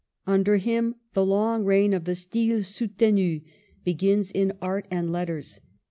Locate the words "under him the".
0.25-1.23